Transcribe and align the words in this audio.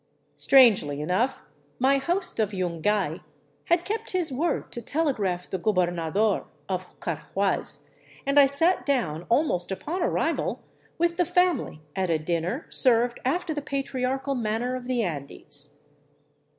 Strangely 0.35 0.99
enough, 0.99 1.43
my 1.77 1.99
host 1.99 2.39
of 2.39 2.53
Yungay 2.55 3.21
had 3.65 3.85
kept 3.85 4.13
his 4.13 4.31
word 4.31 4.71
to 4.71 4.81
telegraph 4.81 5.47
the 5.47 5.59
gobernador 5.59 6.47
of 6.67 6.81
301 7.03 7.17
VAGABONDING 7.17 7.29
DOWN 7.35 7.35
THE 7.35 7.41
ANDES 7.51 7.75
Carhuaz, 7.75 7.89
and 8.25 8.39
I 8.39 8.45
sat 8.47 8.83
down 8.87 9.25
almost 9.29 9.71
upon 9.71 10.01
arrival 10.01 10.63
with 10.97 11.17
the 11.17 11.25
family 11.25 11.83
at 11.95 12.09
a 12.09 12.17
din 12.17 12.41
ner 12.41 12.65
served 12.71 13.19
after 13.23 13.53
the 13.53 13.61
patriarchal 13.61 14.33
manner 14.33 14.75
of 14.75 14.85
the 14.85 15.03
Andes. 15.03 15.75